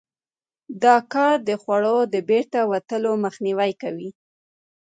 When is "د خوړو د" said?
1.49-2.15